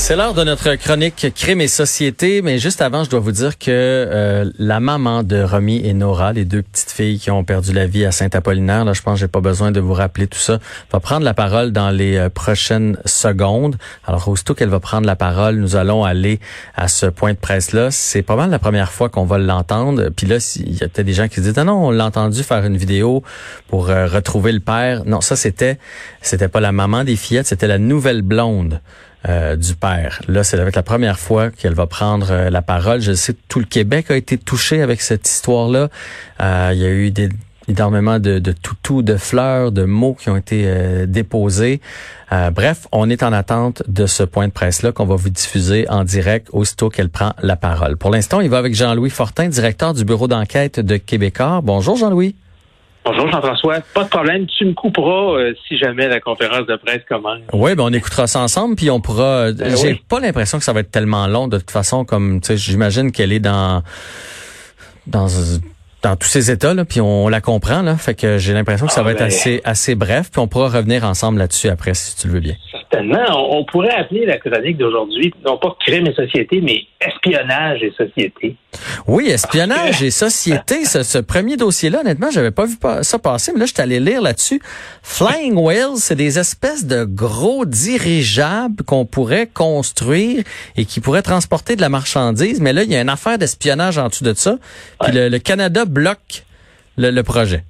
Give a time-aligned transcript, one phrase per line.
[0.00, 3.58] C'est l'heure de notre chronique Crime et Société, mais juste avant, je dois vous dire
[3.58, 7.74] que euh, la maman de Romy et Nora, les deux petites filles qui ont perdu
[7.74, 10.38] la vie à Saint-Apollinaire, là, je pense que j'ai pas besoin de vous rappeler tout
[10.38, 10.60] ça,
[10.92, 13.76] va prendre la parole dans les euh, prochaines secondes.
[14.06, 16.40] Alors, aussitôt qu'elle va prendre la parole, nous allons aller
[16.74, 17.90] à ce point de presse-là.
[17.90, 20.10] C'est pas mal la première fois qu'on va l'entendre.
[20.16, 22.42] Puis là, il y a peut-être des gens qui disent, ah non, on l'a entendu
[22.44, 23.24] faire une vidéo
[23.66, 25.04] pour euh, retrouver le père.
[25.04, 25.78] Non, ça, c'était,
[26.22, 28.80] c'était pas la maman des fillettes, c'était la nouvelle blonde.
[29.26, 30.22] Euh, du père.
[30.28, 33.00] Là, c'est avec la première fois qu'elle va prendre euh, la parole.
[33.00, 35.88] Je sais que tout le Québec a été touché avec cette histoire-là.
[36.40, 37.28] Euh, il y a eu des,
[37.66, 41.80] énormément de, de toutous, de fleurs, de mots qui ont été déposés.
[42.30, 46.04] bref, on est en attente de ce point de presse-là qu'on va vous diffuser en
[46.04, 47.96] direct aussitôt qu'elle prend la parole.
[47.96, 51.60] Pour l'instant, il va avec Jean-Louis Fortin, directeur du bureau d'enquête de Québécois.
[51.62, 52.36] Bonjour Jean-Louis.
[53.08, 57.00] Bonjour Jean-François, pas de problème, tu me couperas euh, si jamais la conférence de presse
[57.08, 57.40] commence.
[57.54, 59.46] Oui, ben on écoutera ça ensemble, puis on pourra.
[59.46, 62.42] Euh, ben j'ai pas l'impression que ça va être tellement long de toute façon, comme
[62.42, 63.82] tu sais, j'imagine qu'elle est dans
[65.06, 65.26] dans
[66.02, 68.92] dans tous ces états là, puis on, la comprend là, fait que j'ai l'impression que
[68.92, 69.28] ça ah, va être ben.
[69.28, 72.56] assez assez bref, puis on pourra revenir ensemble là-dessus après si tu le veux bien.
[72.90, 77.92] Certainement, on, pourrait appeler la chronique d'aujourd'hui non pas crime et société, mais espionnage et
[77.96, 78.56] société.
[79.06, 83.60] Oui, espionnage et société, ce, ce premier dossier-là, honnêtement, j'avais pas vu ça passer, mais
[83.60, 84.60] là je suis allé lire là-dessus.
[85.02, 90.44] Flying Whales, c'est des espèces de gros dirigeables qu'on pourrait construire
[90.76, 93.98] et qui pourraient transporter de la marchandise, mais là il y a une affaire d'espionnage
[93.98, 94.56] en dessous de ça.
[95.00, 96.44] Puis le, le Canada bloque
[96.98, 97.64] le, projet.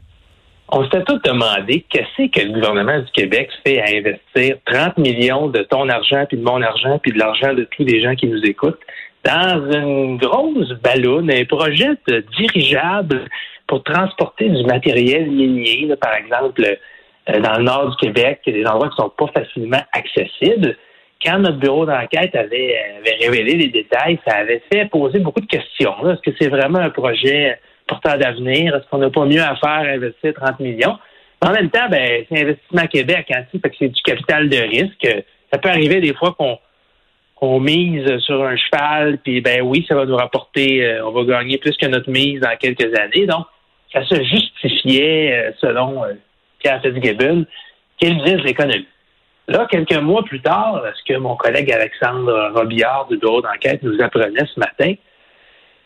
[0.70, 5.48] On s'était tous demandé qu'est-ce que le gouvernement du Québec fait à investir 30 millions
[5.48, 8.27] de ton argent, puis de mon argent, puis de l'argent de tous les gens qui
[8.27, 8.80] nous écoutent
[9.25, 13.25] dans une grosse ballonne, un projet de dirigeable
[13.66, 18.88] pour transporter du matériel minier, par exemple, euh, dans le nord du Québec, des endroits
[18.91, 20.76] qui sont pas facilement accessibles.
[21.25, 22.76] Quand notre bureau d'enquête avait,
[23.21, 25.94] révélé les détails, ça avait fait poser beaucoup de questions.
[26.09, 28.76] Est-ce que c'est vraiment un projet porteur d'avenir?
[28.76, 30.97] Est-ce qu'on n'a pas mieux à faire à investir 30 millions?
[31.41, 35.06] En même temps, ben, c'est Investissement Québec, hein, que c'est du capital de risque.
[35.53, 40.04] Ça peut arriver des fois qu'on mise sur un cheval, puis ben oui, ça va
[40.04, 43.27] nous rapporter, euh, on va gagner plus que notre mise dans quelques années.
[43.27, 43.47] Donc,
[43.93, 46.15] ça se justifiait, euh, selon euh,
[46.59, 47.47] Pierre Fitzgibbon,
[47.98, 48.88] qu'il de l'économie.
[49.47, 53.98] Là, quelques mois plus tard, ce que mon collègue Alexandre Robillard du bureau d'enquête nous
[54.03, 54.93] apprenait ce matin,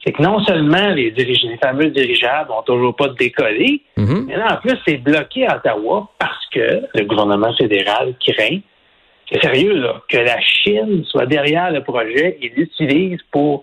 [0.05, 4.25] c'est que non seulement les, les fameux dirigeables n'ont toujours pas décollé, mm-hmm.
[4.27, 8.59] mais là, en plus, c'est bloqué à Ottawa parce que le gouvernement fédéral craint,
[9.31, 13.63] c'est sérieux, là, que la Chine soit derrière le projet et l'utilise pour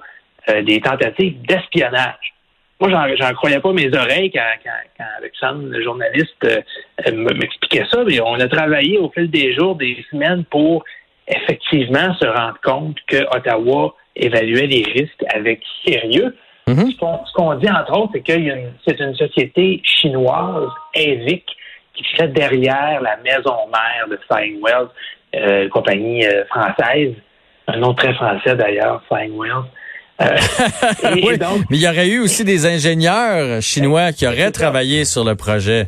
[0.50, 2.34] euh, des tentatives d'espionnage.
[2.80, 8.06] Moi, j'en croyais pas mes oreilles quand, quand, Alexandre, le journaliste, euh, m'expliquait ça.
[8.06, 10.86] Mais on a travaillé au fil des jours, des semaines pour
[11.30, 16.36] effectivement se rendre compte que Ottawa évaluer les risques avec sérieux.
[16.68, 16.92] Mhm.
[16.92, 18.34] Ce qu'on dit, entre autres, c'est que
[18.86, 21.46] c'est une société chinoise, EVIC,
[21.96, 24.90] qui serait derrière la maison mère de Flying Wells,
[25.36, 27.14] euh, compagnie euh, française,
[27.68, 29.66] un nom très français d'ailleurs, Flying Wells.
[30.22, 30.26] Euh,
[31.70, 35.88] mais il y aurait eu aussi des ingénieurs chinois qui auraient travaillé sur le projet.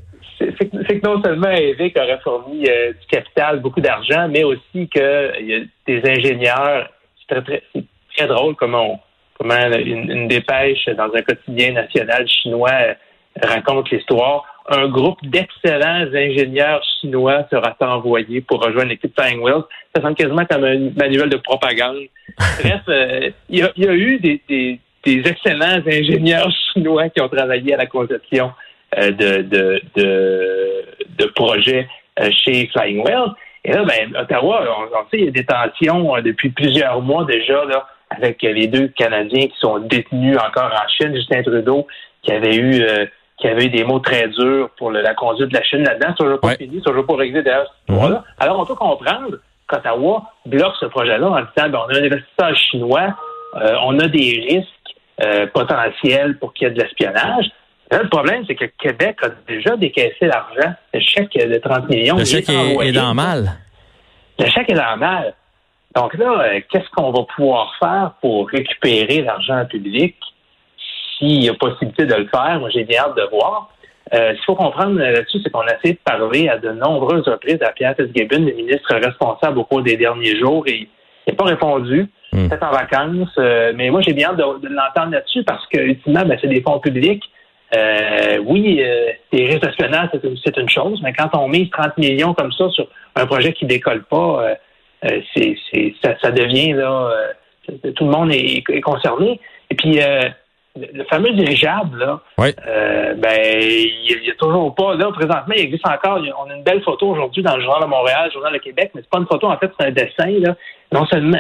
[0.88, 5.55] C'est que non seulement EVIC aurait fourni du capital, beaucoup d'argent, mais aussi qu'il y
[5.55, 6.89] a des ingénieurs,
[7.19, 7.83] c'est très, très,
[8.16, 9.01] très drôle comment,
[9.39, 12.94] comment une, dépêche dans un quotidien national chinois euh,
[13.44, 14.45] raconte l'histoire.
[14.69, 19.63] Un groupe d'excellents ingénieurs chinois sera envoyé pour rejoindre l'équipe Flying Wheels.
[19.95, 21.97] Ça semble quasiment comme un manuel de propagande.
[22.61, 27.88] Bref, euh, il y, a eu des, excellents ingénieurs chinois qui ont travaillé à la
[27.88, 28.51] conception
[28.97, 29.81] euh, de, de,
[31.18, 31.88] de, projets
[32.44, 33.31] chez Flying Wheels.
[33.63, 37.25] Et là, ben, Ottawa, on, on sait, il y a des tensions depuis plusieurs mois
[37.25, 41.88] déjà là, avec les deux Canadiens qui sont détenus encore en Chine, Justin Trudeau,
[42.23, 43.05] qui avait eu euh,
[43.38, 46.29] qui avait eu des mots très durs pour la conduite de la Chine là-dedans.
[46.29, 48.23] N'a pas fini, ça n'a pas réglé derrière ce là mhm.
[48.40, 49.37] Alors, on peut comprendre
[49.67, 53.16] qu'Ottawa bloque ce projet-là en disant ben, on a un investisseur chinois,
[53.55, 54.67] euh, on a des risques
[55.23, 57.49] euh, potentiels pour qu'il y ait de l'espionnage.
[57.91, 60.73] Le problème, c'est que Québec a déjà décaissé l'argent.
[60.93, 62.17] Le chèque de 30 millions.
[62.17, 63.52] Le chèque est, est, dans mal.
[64.40, 65.34] Le chèque est dans mal.
[65.96, 70.16] Donc là, euh, qu'est-ce qu'on va pouvoir faire pour récupérer l'argent public
[71.17, 72.59] s'il y a possibilité de le faire?
[72.59, 73.70] Moi, j'ai bien hâte de voir.
[74.14, 77.28] Euh, ce qu'il faut comprendre là-dessus, c'est qu'on a essayé de parler à de nombreuses
[77.28, 80.87] reprises à Pierre Fitzgibbon, le ministre responsable au cours des derniers jours, et
[81.28, 82.08] Il n'a pas répondu.
[82.34, 82.47] Hmm.
[82.47, 83.35] Peut-être en vacances.
[83.37, 86.61] Euh, mais moi, j'ai bien hâte de, l'entendre là-dessus parce que, ultimement, ben, c'est des
[86.61, 87.23] fonds publics.
[87.73, 90.09] Euh, oui, euh, les risques d'espionnage,
[90.44, 93.66] c'est une chose, mais quand on mise 30 millions comme ça sur un projet qui
[93.66, 94.56] décolle pas,
[95.35, 95.56] c'est,
[96.03, 97.12] ça, devient là,
[97.96, 99.40] tout le monde est, concerné.
[99.70, 100.00] Et puis
[100.76, 104.96] le fameux dirigeable, là, euh, ben, il n'y a, toujours pas.
[104.96, 106.22] Là, présentement, il existe encore.
[106.40, 108.91] On a une belle photo aujourd'hui dans le Journal de Montréal, le Journal de Québec,
[108.96, 110.40] mais c'est pas une photo, en fait, c'est un dessin.
[110.40, 110.56] Là.
[110.91, 111.38] Non seulement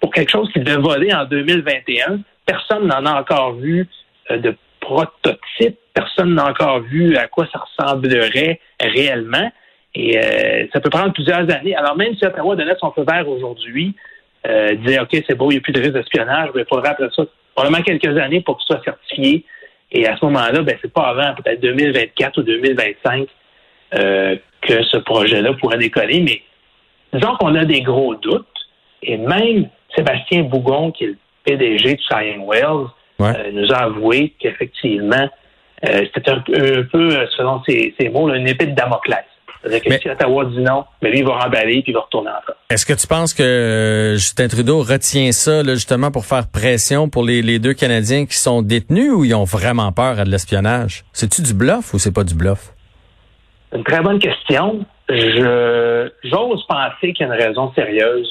[0.00, 2.20] pour quelque chose qui devait voler en 2021.
[2.44, 3.88] Personne n'en a encore vu
[4.30, 5.78] euh, de prototype.
[5.94, 9.50] Personne n'a encore vu à quoi ça ressemblerait réellement.
[9.94, 11.74] Et euh, ça peut prendre plusieurs années.
[11.74, 13.94] Alors, même si Ottawa donnait son feu vert aujourd'hui,
[14.46, 16.90] euh, dire OK, c'est beau, il n'y a plus de risque d'espionnage, mais il faudra
[16.90, 17.24] après ça
[17.54, 19.44] probablement quelques années pour qu'il soit certifié.
[19.92, 23.28] Et à ce moment-là, ben, c'est pas avant peut-être 2024 ou 2025
[23.94, 26.20] euh, que ce projet-là pourrait décoller.
[26.20, 26.42] Mais
[27.12, 28.46] disons qu'on a des gros doutes.
[29.02, 32.86] Et même Sébastien Bougon, qui est le PDG de Cyan Wells,
[33.24, 35.28] euh, nous a avoué qu'effectivement,
[35.84, 39.24] euh, c'était un, peu, selon ses, mots, une épée de Damoclès.
[39.62, 42.30] C'est-à-dire que si Ottawa dit non, mais lui, il va remballer puis il va retourner
[42.30, 42.56] en France.
[42.70, 47.24] Est-ce que tu penses que euh, Justin Trudeau retient ça justement pour faire pression pour
[47.24, 51.04] les, deux Canadiens qui sont détenus ou ils ont vraiment peur à de l'espionnage?
[51.12, 52.72] C'est-tu du bluff ou c'est pas du bluff?
[53.72, 54.84] Une très bonne question.
[55.08, 58.28] Je j'ose penser qu'il y a une raison sérieuse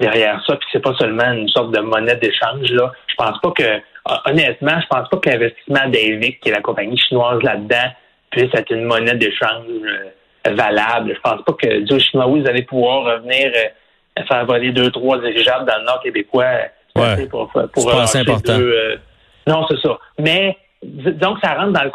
[0.00, 2.70] derrière ça, puis c'est pas seulement une sorte de monnaie d'échange.
[2.70, 2.92] Là.
[3.06, 3.80] Je pense pas que
[4.26, 7.92] honnêtement, je pense pas que l'investissement d'Avic, qui est la compagnie chinoise là-dedans,
[8.30, 9.66] puisse être une monnaie d'échange.
[9.68, 10.10] Euh,
[10.52, 11.14] valable.
[11.14, 15.18] Je pense pas que du Chinois, vous allez pouvoir revenir euh, faire voler deux, trois
[15.18, 16.44] dirigeables dans le Nord québécois.
[16.96, 17.26] Ouais.
[17.26, 18.58] Pour, pour, c'est important.
[18.58, 18.96] Euh,
[19.46, 19.98] non, c'est ça.
[20.18, 21.90] Mais disons que ça rentre dans le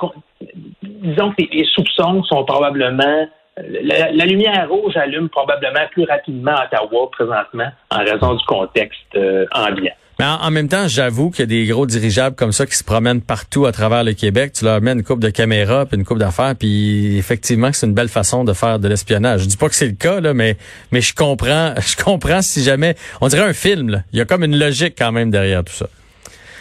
[0.82, 3.28] disons que les, soupçons sont probablement
[3.58, 9.46] la, lumière rouge allume probablement plus rapidement à Ottawa présentement en raison du contexte euh,
[9.52, 9.94] ambiant.
[10.20, 12.84] Mais en, même temps, j'avoue qu'il y a des gros dirigeables comme ça qui se
[12.84, 14.52] promènent partout à travers le Québec.
[14.52, 17.94] Tu leur mets une coupe de caméra puis une coupe d'affaires, puis effectivement, c'est une
[17.94, 19.44] belle façon de faire de l'espionnage.
[19.44, 20.58] Je dis pas que c'est le cas là, mais
[20.92, 23.92] mais je comprends, je comprends si jamais on dirait un film.
[23.92, 24.00] Là.
[24.12, 25.88] Il y a comme une logique quand même derrière tout ça.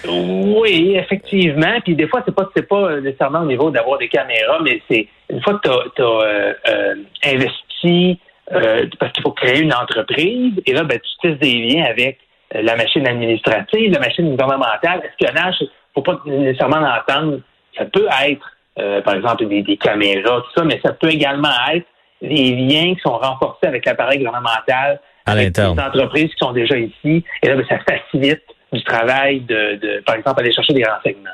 [0.08, 1.80] Oui, effectivement.
[1.84, 5.08] Puis des fois, c'est pas c'est pas nécessairement au niveau d'avoir des caméras, mais c'est
[5.30, 6.94] une fois que tu as, euh, euh,
[7.24, 8.20] investi
[8.52, 12.18] euh, parce qu'il faut créer une entreprise, et là, ben, tu tisses des liens avec
[12.52, 17.40] la machine administrative, la machine gouvernementale, espionnage, il ne faut pas nécessairement l'entendre.
[17.76, 18.46] Ça peut être,
[18.78, 21.86] euh, par exemple, des, caméras, tout ça, mais ça peut également être
[22.22, 26.76] des liens qui sont renforcés avec l'appareil gouvernemental, à avec des entreprises qui sont déjà
[26.76, 27.24] ici.
[27.42, 28.42] Et là, ben, ça facilite
[28.72, 31.30] du travail de, par exemple, aller chercher des renseignements.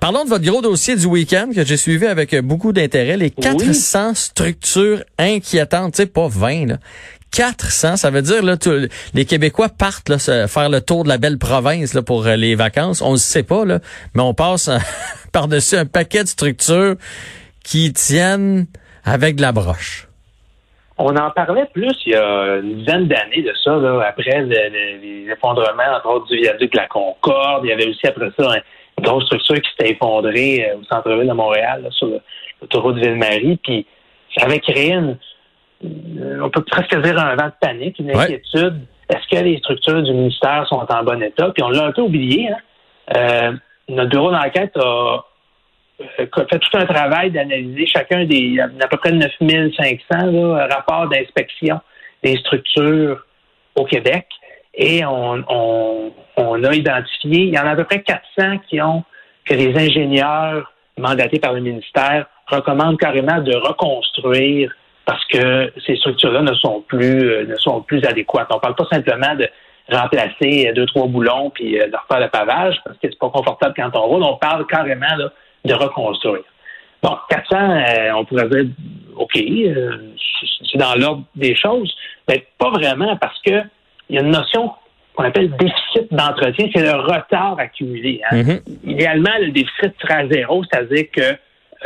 [0.00, 4.14] Parlons de votre gros dossier du week-end que j'ai suivi avec beaucoup d'intérêt, les 400
[4.14, 6.76] structures inquiétantes, tu sais, pas 20, là,
[7.32, 8.56] 400, ça veut dire là,
[9.14, 12.54] les Québécois partent là, faire le tour de la belle province là, pour euh, les
[12.54, 13.02] vacances.
[13.02, 13.78] On ne sait pas, là,
[14.14, 14.70] mais on passe
[15.32, 16.96] par-dessus un paquet de structures
[17.64, 18.66] qui tiennent
[19.04, 20.08] avec de la broche.
[20.98, 25.26] On en parlait plus il y a une dizaine d'années de ça, là, après les
[25.32, 27.64] effondrements, entre autres, du viaduc de la Concorde.
[27.64, 28.56] Il y avait aussi après ça
[28.98, 32.08] une grosse structure qui s'était effondrée euh, au centre-ville de Montréal, sur
[32.60, 33.58] l'autoroute Ville-Marie.
[33.62, 33.86] Puis
[34.36, 34.94] ça avait créé
[35.82, 38.80] on peut presque dire un vent de panique, une inquiétude.
[39.08, 41.50] Est-ce que les structures du ministère sont en bon état?
[41.54, 42.48] Puis on l'a un peu oublié.
[42.48, 42.56] Hein?
[43.16, 43.52] Euh,
[43.88, 45.24] notre bureau d'enquête a
[46.00, 51.80] euh, fait tout un travail d'analyser chacun des à peu près 9500 rapports d'inspection
[52.22, 53.24] des structures
[53.74, 54.26] au Québec.
[54.74, 55.44] Et on,
[56.36, 59.02] on, a identifié, il y en a à peu près 400 qui ont
[59.44, 64.72] que les ingénieurs mandatés par le ministère recommandent carrément de reconstruire
[65.10, 68.46] parce que ces structures-là ne sont plus euh, ne sont plus adéquates.
[68.50, 69.48] On ne parle pas simplement de
[69.90, 73.28] remplacer euh, deux, trois boulons puis euh, de refaire le pavage parce que c'est pas
[73.28, 74.22] confortable quand on roule.
[74.22, 75.16] On parle carrément
[75.64, 76.44] de reconstruire.
[77.02, 77.56] Bon, 400,
[78.14, 78.66] on pourrait dire,
[79.16, 81.92] OK, c'est dans l'ordre des choses,
[82.28, 83.62] mais pas vraiment parce que
[84.10, 84.70] il y a une notion
[85.16, 88.20] qu'on appelle déficit d'entretien, c'est le retard accumulé.
[88.30, 88.42] Hein.
[88.42, 88.62] Mm-hmm.
[88.84, 91.36] Idéalement, le déficit serait à zéro, c'est-à-dire que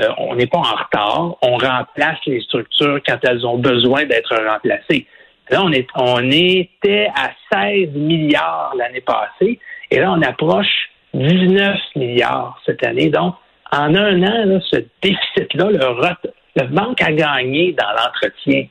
[0.00, 4.34] euh, on n'est pas en retard, on remplace les structures quand elles ont besoin d'être
[4.34, 5.06] remplacées.
[5.50, 5.72] Là, on,
[6.30, 9.58] est, était à 16 milliards l'année passée,
[9.90, 13.10] et là, on approche 19 milliards cette année.
[13.10, 13.34] Donc,
[13.70, 18.66] en un an, ce déficit-là, le, le manque à gagner dans l'entretien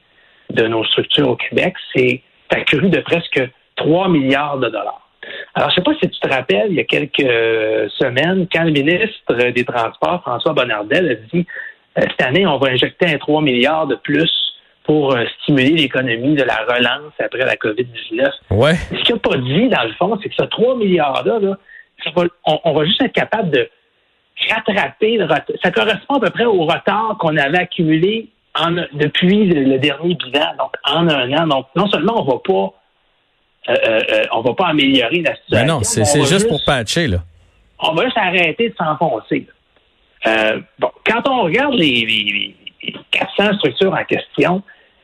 [0.49, 3.41] de nos structures au Québec, c'est accru de presque
[3.75, 5.02] 3 milliards de dollars.
[5.55, 8.63] Alors, je ne sais pas si tu te rappelles, il y a quelques semaines, quand
[8.63, 11.45] le ministre des Transports, François Bonnardel, a dit
[11.97, 14.31] euh, cette année, on va injecter un 3 milliards de plus
[14.83, 18.31] pour euh, stimuler l'économie de la relance après la COVID-19.
[18.51, 18.73] Ouais.
[18.75, 21.57] Ce qu'il n'a pas dit, dans le fond, c'est que ce 3 milliards-là, là,
[22.15, 23.69] on, on va juste être capable de
[24.49, 25.55] rattraper le retard.
[25.61, 30.55] Ça correspond à peu près au retard qu'on avait accumulé en, depuis le, dernier bilan,
[30.57, 31.47] donc en un an.
[31.47, 32.73] Donc, non seulement on va pas
[33.69, 35.45] euh, euh, euh, on va pas améliorer la situation.
[35.51, 37.19] Mais non, c'est juste pour patcher, là.
[37.79, 39.47] on va juste arrêter de s'enfoncer.
[40.27, 44.61] Euh, bon, quand on regarde les, les- les 400 structures en question,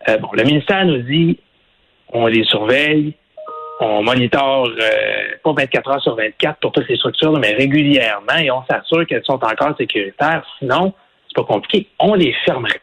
[0.08, 1.39] euh, bon, le ministère nous dit
[2.12, 3.13] on les surveille,
[3.82, 4.68] on monitore
[5.44, 9.24] pas 24 heures sur 24 pour toutes les structures, mais régulièrement et on s'assure qu'elles
[9.24, 10.44] sont encore sécuritaires.
[10.60, 10.94] Sinon,
[11.28, 12.82] c'est pas compliqué, on les fermerait.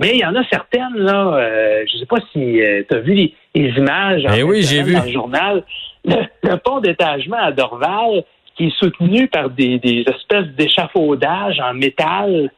[0.00, 3.14] Mais il y en a certaines, là, euh, je sais pas si tu as vu
[3.14, 4.94] les, les images en Eh oui, j'ai vu.
[4.94, 5.64] dans le journal.
[6.04, 8.22] Le, le pont d'étagement à Dorval,
[8.56, 12.50] qui est soutenu par des, des espèces d'échafaudages en métal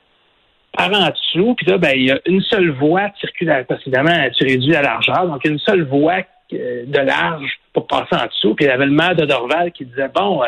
[0.77, 1.55] par en dessous.
[1.57, 3.65] Puis là, ben, il y a une seule voie de circulation.
[3.69, 5.27] Parce qu'évidemment, tu réduis la largeur.
[5.27, 6.21] Donc, une seule voie
[6.53, 8.55] euh, de large pour passer en dessous.
[8.55, 10.47] Puis il y avait le maire de Dorval qui disait, bon, euh,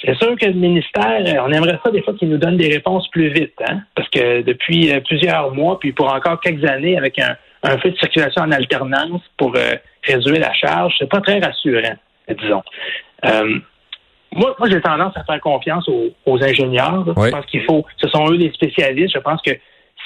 [0.00, 2.68] c'est sûr que le ministère, euh, on aimerait ça des fois qu'il nous donne des
[2.68, 3.80] réponses plus vite, hein?
[3.94, 7.90] Parce que depuis euh, plusieurs mois, puis pour encore quelques années, avec un, un feu
[7.90, 9.74] de circulation en alternance pour euh,
[10.04, 11.96] réduire la charge, c'est pas très rassurant,
[12.28, 12.62] disons.
[13.24, 13.58] Euh,
[14.32, 17.04] moi, moi j'ai tendance à faire confiance aux, aux ingénieurs.
[17.16, 17.26] Oui.
[17.26, 19.14] Je pense qu'il faut, ce sont eux les spécialistes.
[19.14, 19.52] Je pense que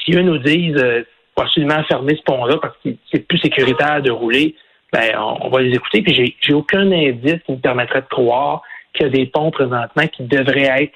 [0.04, 1.04] si eux nous disent euh,
[1.36, 4.54] faut absolument fermer ce pont-là parce que c'est plus sécuritaire de rouler,
[4.92, 6.02] ben on, on va les écouter.
[6.02, 8.62] Puis j'ai, j'ai aucun indice qui me permettrait de croire
[8.94, 10.94] qu'il y a des ponts présentement qui devraient être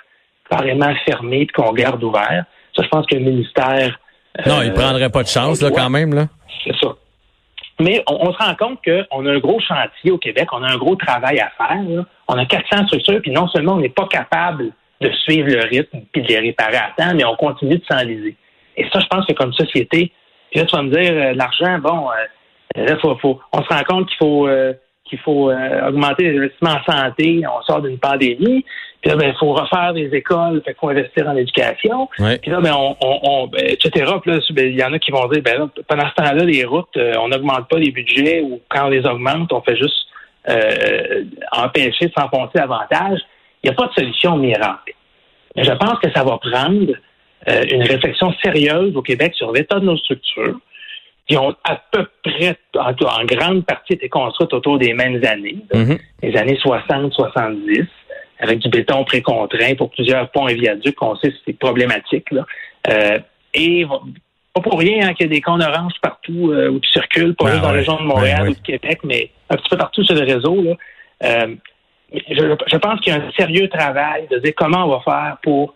[0.50, 2.44] carrément fermés et qu'on garde ouverts.
[2.74, 3.98] Ça, je pense que le ministère.
[4.46, 6.26] Non, euh, il prendrait pas de chance, là, quand même, là.
[6.64, 6.94] c'est ça.
[7.80, 10.72] Mais on, on se rend compte qu'on a un gros chantier au Québec, on a
[10.72, 11.82] un gros travail à faire.
[11.82, 12.04] là.
[12.28, 16.00] On a 400 structures, puis non seulement on n'est pas capable de suivre le rythme
[16.12, 18.36] puis de les réparer à temps, mais on continue de s'enliser.
[18.76, 20.12] Et ça, je pense que comme société,
[20.50, 23.68] puis là, tu vas me dire, euh, l'argent, bon, euh, là, faut, faut, on se
[23.68, 24.72] rend compte qu'il faut, euh,
[25.08, 27.42] qu'il faut euh, augmenter les investissements en santé.
[27.46, 28.64] On sort d'une pandémie.
[29.00, 32.08] Puis là, ben, il faut refaire des écoles, fait qu'il faut investir en éducation.
[32.18, 32.38] Ouais.
[32.38, 33.90] Puis là, ben, on, on, on- ben, etc.
[34.22, 36.44] Puis là, ben, il y en a qui vont dire, ben là, pendant ce temps-là,
[36.44, 39.76] les routes, euh, on n'augmente pas les budgets ou quand on les augmente, on fait
[39.76, 40.06] juste
[40.48, 43.20] euh, empêcher de s'enfoncer davantage.
[43.62, 44.94] Il n'y a pas de solution miracle.
[45.54, 46.92] Mais je pense que ça va prendre
[47.46, 50.58] une réflexion sérieuse au Québec sur l'état de nos structures,
[51.26, 55.98] qui ont à peu près, en, grande partie, été construites autour des mêmes années, Mhm.
[56.22, 57.86] les années 60-70,
[58.38, 62.30] avec du béton précontraint pour plusieurs ponts et viaducs, qu'on sait que c'est problématique.
[62.30, 62.44] Là.
[62.88, 63.18] Euh,
[63.54, 63.84] et
[64.54, 67.34] pas pour rien hein, qu'il y a des cônes oranges partout euh, où tu circules,
[67.34, 69.68] pas Ah juste dans la région de Montréal Ben ou de Québec, mais un petit
[69.68, 70.62] peu partout sur le réseau.
[70.62, 70.72] Là.
[71.24, 71.54] Euh,
[72.12, 75.36] je, je pense qu'il y a un sérieux travail de dire comment on va faire
[75.42, 75.74] pour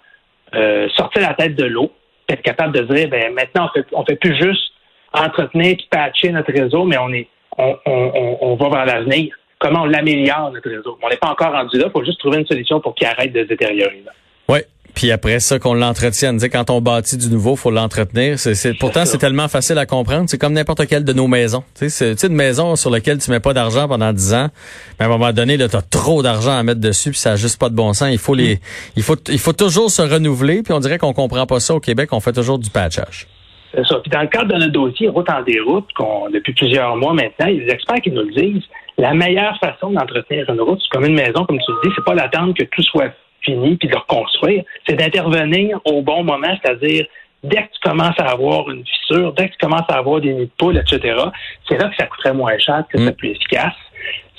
[0.96, 1.92] sortir la tête de l'eau,
[2.28, 4.69] être capable de dire, ben maintenant on fait, on fait plus juste
[5.12, 9.34] entretenir et patcher notre réseau, mais on est on, on, on, va vers l'avenir.
[9.58, 10.98] Comment on l'améliore notre réseau?
[11.02, 13.32] On n'est pas encore rendu là, il faut juste trouver une solution pour qu'il arrête
[13.32, 14.02] de se détériorer.
[14.48, 14.66] Ouais.
[14.94, 16.36] Puis après ça, qu'on l'entretienne.
[16.36, 18.38] Tu sais, quand on bâtit du nouveau, faut l'entretenir.
[18.38, 20.28] C'est, c'est, pourtant, c'est tellement facile à comprendre.
[20.28, 21.62] C'est comme n'importe quelle de nos maisons.
[21.74, 24.34] Tu sais, c'est, tu sais, une maison sur laquelle tu mets pas d'argent pendant 10
[24.34, 24.48] ans.
[24.98, 27.36] Mais à un moment donné, là, t'as trop d'argent à mettre dessus, puis ça a
[27.36, 28.08] juste pas de bon sens.
[28.10, 28.60] Il faut les,
[28.96, 30.62] il faut, il faut toujours se renouveler.
[30.62, 32.08] Puis on dirait qu'on comprend pas ça au Québec.
[32.12, 33.28] On fait toujours du patchage.
[33.72, 34.00] C'est ça.
[34.00, 37.46] Puis dans le cadre de notre dossier Route en déroute, qu'on, depuis plusieurs mois maintenant,
[37.46, 38.64] il y a des experts qui nous le disent,
[38.98, 42.04] la meilleure façon d'entretenir une route, c'est comme une maison, comme tu le dis, c'est
[42.04, 43.12] pas d'attendre que tout soit
[43.42, 47.06] fini puis de reconstruire, c'est d'intervenir au bon moment, c'est-à-dire
[47.42, 50.34] dès que tu commences à avoir une fissure, dès que tu commences à avoir des
[50.34, 51.16] nids de poules, etc.,
[51.68, 53.06] c'est là que ça coûterait moins cher, que Mm.
[53.06, 53.74] c'est plus efficace.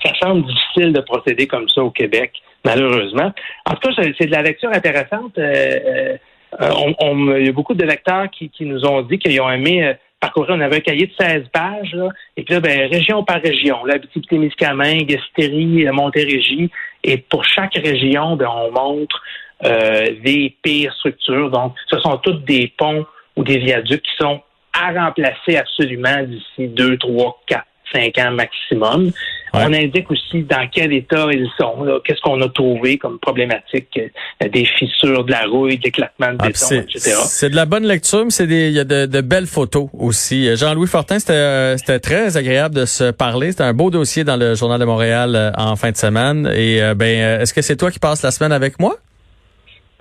[0.06, 2.32] Ça semble difficile de procéder comme ça au Québec,
[2.66, 3.32] malheureusement.
[3.66, 5.38] En tout cas, c'est de la lecture intéressante.
[5.38, 6.18] Euh, euh,
[6.60, 9.50] on- on- il y a beaucoup de lecteurs qui, qui nous ont dit qu'ils ont
[9.50, 10.52] aimé euh, parcourir.
[10.56, 13.84] On avait un cahier de 16 pages, là, et puis là, ben, région par région,
[13.86, 13.98] la
[14.30, 16.70] Témiscamingue, Gaspésie, euh, Montérégie,
[17.04, 19.22] et pour chaque région, ben, on montre
[19.64, 21.52] euh, des pires structures.
[21.52, 23.06] Donc, ce sont toutes des ponts
[23.36, 24.42] ou des viaducs qui sont
[24.74, 29.12] à remplacer absolument d'ici deux, trois, quatre, cinq ans maximum.
[29.54, 29.64] Ouais.
[29.68, 34.48] On indique aussi dans quel état ils sont, qu'est-ce qu'on a trouvé comme problématique, euh,
[34.48, 37.18] des fissures, de la rouille, de l'éclatement de Ah, béton, etc.
[37.26, 39.90] c'est de la bonne lecture, mais c'est des, il y a de, de belles photos
[39.94, 40.48] aussi.
[40.48, 43.52] Euh, Jean-Louis Fortin, c'était, euh, c'était très agréable de se parler.
[43.52, 46.50] C'était un beau dossier dans le Journal de Montréal euh, en fin de semaine.
[46.56, 48.96] Et euh, ben, est-ce que c'est toi qui passes la semaine avec moi?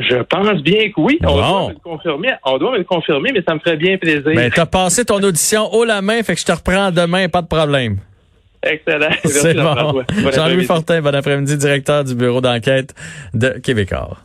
[0.01, 1.19] Je pense bien que oui.
[1.23, 1.37] On Bon.
[1.37, 2.29] doit me le confirmer.
[2.45, 4.23] On doit me le confirmer, mais ça me ferait bien plaisir.
[4.35, 7.43] Ben, t'as passé ton audition haut la main, fait que je te reprends demain, pas
[7.43, 7.99] de problème.
[8.63, 9.09] Excellent.
[9.25, 9.93] C'est bon.
[9.93, 10.65] Bon Jean-Louis.
[10.65, 12.95] Fortin, bon après-midi, directeur du bureau d'enquête
[13.35, 14.17] de Québécois.